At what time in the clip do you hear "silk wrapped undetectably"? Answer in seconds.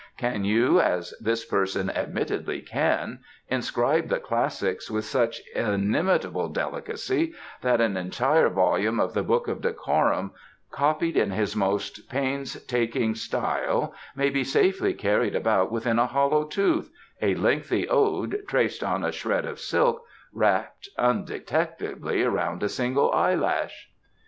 19.59-22.23